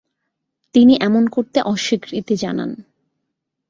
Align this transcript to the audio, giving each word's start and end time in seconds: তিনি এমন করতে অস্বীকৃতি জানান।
তিনি 0.75 0.93
এমন 1.01 1.23
করতে 1.27 1.59
অস্বীকৃতি 1.63 2.35
জানান। 2.35 2.71